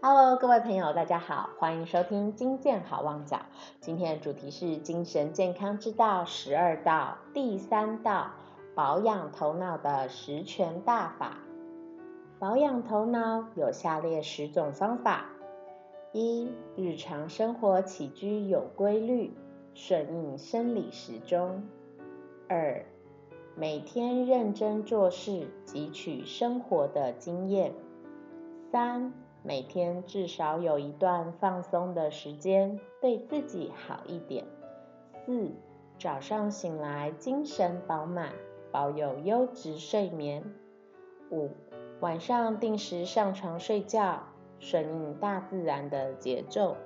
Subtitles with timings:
[0.00, 3.40] Hello，各位朋友，大家好，欢迎收听金健好旺角。
[3.80, 8.30] 今天的主题是精神健康之道十二道第三道，
[8.76, 11.38] 保养头脑的十全大法。
[12.38, 15.26] 保养头脑有下列十种方法：
[16.12, 19.36] 一、日常生活起居有规律，
[19.74, 21.60] 顺应生理时钟；
[22.48, 22.84] 二、
[23.56, 27.72] 每天认真做事，汲取生活的经验；
[28.70, 29.12] 三、
[29.42, 34.44] 每天至少有一段放松的时间，对自己好一点。
[35.24, 35.50] 四、
[35.98, 38.32] 早上醒来精神饱满，
[38.70, 40.44] 保有优质睡眠。
[41.30, 41.50] 五、
[42.00, 44.22] 晚上定时上床睡觉，
[44.58, 46.76] 顺应大自然的节奏。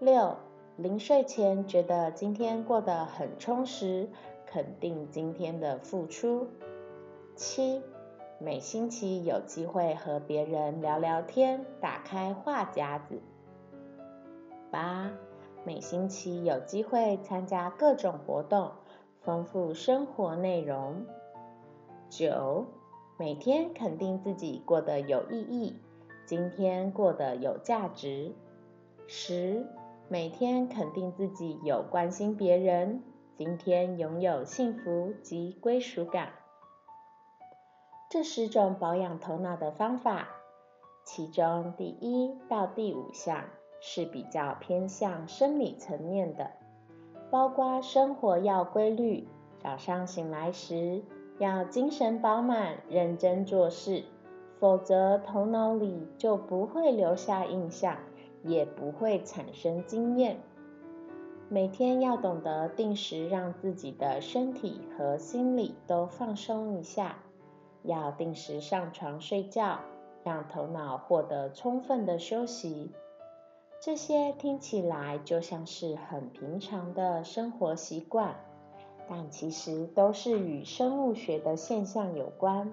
[0.00, 0.36] 六、
[0.76, 4.08] 临睡前觉得今天过得很充实，
[4.46, 6.48] 肯定今天的付出。
[7.36, 7.82] 七、
[8.44, 13.22] 每星期有机会和别人聊聊天，打开话匣子。
[14.70, 15.10] 八、
[15.64, 18.72] 每星期有机会参加各种活动，
[19.22, 21.06] 丰富生活内容。
[22.10, 22.66] 九、
[23.16, 25.76] 每天肯定自己过得有意义，
[26.26, 28.34] 今天过得有价值。
[29.06, 29.66] 十、
[30.10, 33.02] 每天肯定自己有关心别人，
[33.38, 36.28] 今天拥有幸福及归属感。
[38.14, 40.28] 这十种保养头脑的方法，
[41.02, 43.42] 其中第一到第五项
[43.80, 46.52] 是比较偏向生理层面的，
[47.28, 49.26] 包括生活要规律，
[49.58, 51.02] 早上醒来时
[51.40, 54.04] 要精神饱满、认真做事，
[54.60, 57.96] 否则头脑里就不会留下印象，
[58.44, 60.38] 也不会产生经验。
[61.48, 67.16] 每天要懂得定时让自己的身体和心理都放松一下。
[67.84, 69.78] 要定时上床睡觉，
[70.22, 72.90] 让头脑获得充分的休息。
[73.80, 78.34] 这些听起来就像是很平常的生活习惯，
[79.06, 82.72] 但其实都是与生物学的现象有关。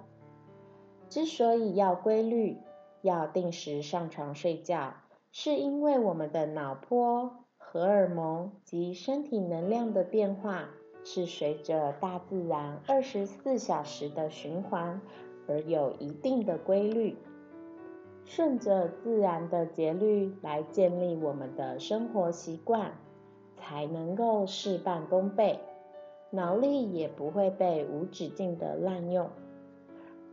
[1.09, 2.57] 之所以要规律，
[3.01, 4.93] 要定时上床睡觉，
[5.33, 10.69] 是因为我们的脑波、荷尔蒙及身体能量的变化。
[11.03, 15.01] 是随着大自然二十四小时的循环
[15.47, 17.17] 而有一定的规律，
[18.25, 22.91] 顺着自然的节律来建立我们的生活习惯，
[23.57, 25.59] 才能够事半功倍，
[26.29, 29.29] 脑力也不会被无止境的滥用。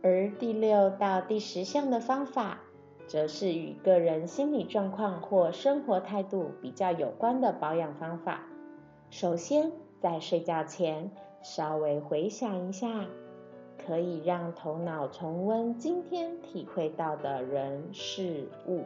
[0.01, 2.61] 而第六到第十项的方法，
[3.07, 8.43] 则是与个人心理状况或生活态度比较有关的保养方法。
[9.09, 11.11] 首先，在睡觉前，
[11.41, 13.05] 稍微回想一下，
[13.85, 18.83] 可以让头脑重温今天体会到的人事物，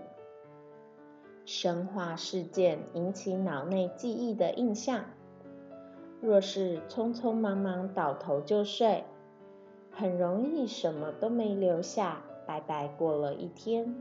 [1.46, 5.06] 深化事件引起脑内记忆的印象。
[6.22, 9.04] 若是匆匆忙忙倒头就睡，
[9.92, 13.96] 很容易什么都没留下，白白过了一天。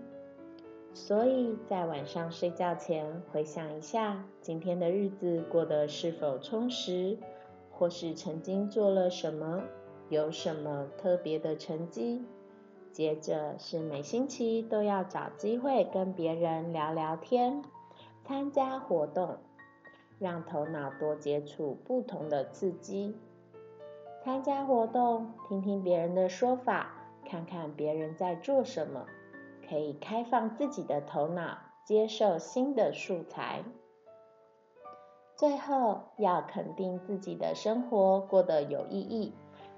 [0.94, 7.16] 所以在晚上睡觉前回想一下今天的日子过得是否充实，
[7.70, 9.62] 或是曾经做了什么，
[10.10, 12.22] 有什么特别的成绩。
[12.92, 17.62] 接着是每星期都要找机会跟别人聊聊天，
[18.22, 19.38] 参加活动，
[20.18, 23.16] 让头脑多接触不同的刺激。
[24.22, 26.92] 参加活动，听听别人的说法，
[27.24, 29.06] 看看别人在做什么。
[29.72, 31.56] 可以开放自己的头脑，
[31.86, 33.64] 接受新的素材。
[35.34, 39.32] 最后，要肯定自己的生活过得有意义，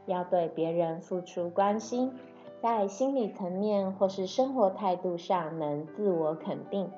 [0.07, 2.13] 要对别人付出关心，
[2.61, 6.91] 在心理层面或是生活态度上能自我肯定，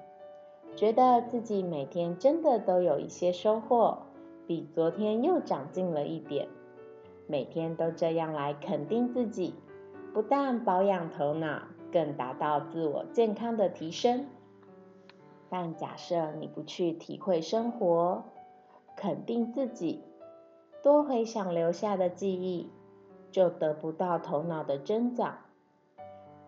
[0.75, 3.99] 觉得自己每天真的都有一些收获，
[4.47, 6.49] 比昨天又长进了一点。
[7.27, 9.53] 每天都这样来肯定自己，
[10.15, 11.61] 不但保养头脑。
[11.93, 14.27] 更达到自我健康的提升。
[15.49, 18.25] 但假设你不去体会生活，
[18.97, 20.03] 肯定自己，
[20.83, 22.71] 多回想留下的记忆，
[23.31, 25.39] 就得不到头脑的增长。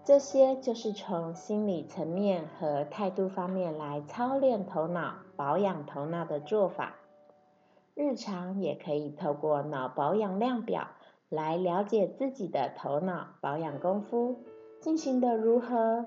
[0.04, 6.94] 这些就是从心理层面和态度方面来操练头脑、保养头脑的做法。
[7.94, 10.88] 日常也可以透过脑保养量表
[11.28, 14.40] 来了解自己的头脑保养功夫。
[14.80, 16.06] 进行的如何？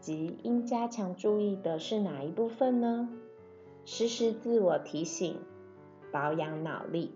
[0.00, 3.08] 及应加强注意的是哪一部分呢？
[3.84, 5.36] 时时自我提醒，
[6.12, 7.14] 保养脑力。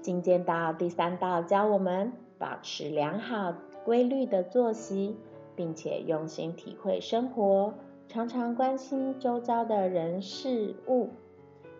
[0.00, 3.54] 进阶到第三道，教我们保持良好
[3.84, 5.16] 规律的作息，
[5.56, 7.74] 并且用心体会生活，
[8.08, 11.10] 常常关心周遭的人事物，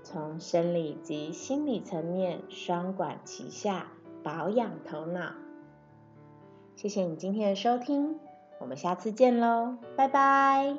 [0.02, 3.92] 从生理及心理层面双管齐下，
[4.24, 5.32] 保养头脑。
[6.86, 8.16] 谢谢你今天的收听，
[8.60, 10.72] 我们下次见喽，拜拜。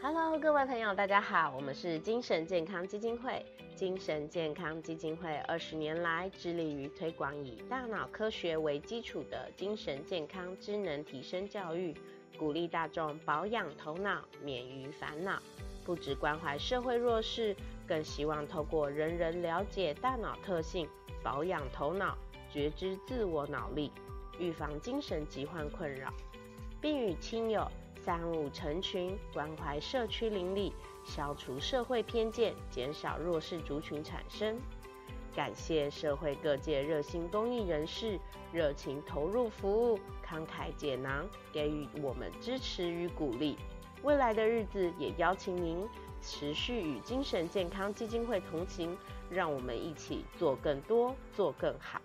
[0.00, 3.44] Hello，各位朋友，大家好，我们是精神健康基金会。
[3.76, 11.94] 精神健康基金会二十年来致力于推广以大脑科学为基础的精神健康智能提升教育，
[12.38, 15.38] 鼓励大众保养头脑，免于烦恼。
[15.84, 17.54] 不只关怀社会弱势，
[17.86, 20.88] 更希望透过人人了解大脑特性，
[21.22, 22.16] 保养头脑，
[22.54, 23.90] 觉知自我脑力，
[24.38, 26.14] 预防精神疾患困扰，
[26.80, 27.68] 并与亲友。
[27.96, 30.72] 三五成群，关怀社区邻里，
[31.04, 34.56] 消除社会偏见，减少弱势族群产生。
[35.34, 38.20] 感谢社会各界热心公益人士，
[38.52, 43.56] 热情投入服务，慷慨解囊，给予我们支持与鼓励。
[44.04, 45.84] 未来的日子，也邀请您
[46.20, 48.96] 持续与精神健康基金会同行，
[49.28, 52.00] 让我们一起做更多，做更好。